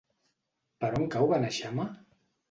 [0.83, 1.85] Per on cau Beneixama?